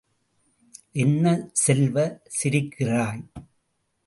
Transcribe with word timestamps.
என்ன 0.93 1.25
செல்வ, 1.53 1.97
சிரிக்கிறாய்? 2.37 3.23